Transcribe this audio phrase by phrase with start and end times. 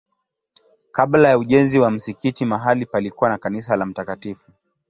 [0.91, 4.35] Kabla ya ujenzi wa msikiti mahali palikuwa na kanisa la Mt.